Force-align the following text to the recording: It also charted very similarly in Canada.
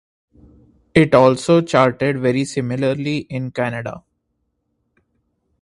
It 0.95 1.13
also 1.13 1.61
charted 1.61 2.17
very 2.17 2.43
similarly 2.43 3.17
in 3.19 3.51
Canada. 3.51 4.03